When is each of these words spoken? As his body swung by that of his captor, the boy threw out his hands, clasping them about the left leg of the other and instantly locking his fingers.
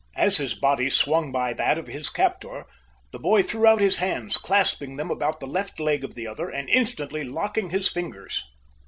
As 0.15 0.37
his 0.37 0.55
body 0.55 0.89
swung 0.89 1.31
by 1.31 1.53
that 1.53 1.77
of 1.77 1.85
his 1.85 2.09
captor, 2.09 2.65
the 3.11 3.19
boy 3.19 3.43
threw 3.43 3.67
out 3.67 3.81
his 3.81 3.97
hands, 3.97 4.35
clasping 4.35 4.97
them 4.97 5.11
about 5.11 5.39
the 5.39 5.45
left 5.45 5.79
leg 5.79 6.03
of 6.03 6.15
the 6.15 6.25
other 6.25 6.49
and 6.49 6.67
instantly 6.71 7.23
locking 7.23 7.69
his 7.69 7.87
fingers. 7.87 8.43